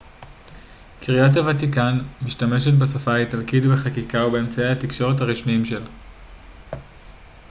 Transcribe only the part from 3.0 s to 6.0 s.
האיטלקית בחקיקה ובאמצעי התקשורת הרשמיים שלה